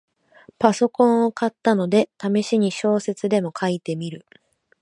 [0.57, 4.25] パソコンを買ったので、ためしに小説でも書いてみる